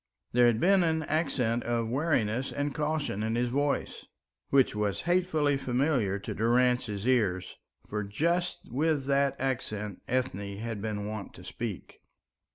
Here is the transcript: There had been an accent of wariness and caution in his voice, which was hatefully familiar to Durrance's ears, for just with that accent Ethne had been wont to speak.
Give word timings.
There 0.31 0.47
had 0.47 0.59
been 0.59 0.81
an 0.81 1.03
accent 1.03 1.63
of 1.63 1.87
wariness 1.87 2.51
and 2.51 2.73
caution 2.73 3.21
in 3.21 3.35
his 3.35 3.49
voice, 3.51 4.07
which 4.49 4.73
was 4.73 5.01
hatefully 5.01 5.57
familiar 5.57 6.17
to 6.17 6.33
Durrance's 6.33 7.07
ears, 7.07 7.57
for 7.87 8.03
just 8.03 8.61
with 8.71 9.05
that 9.05 9.35
accent 9.37 10.01
Ethne 10.07 10.57
had 10.57 10.81
been 10.81 11.05
wont 11.05 11.35
to 11.35 11.43
speak. 11.43 11.99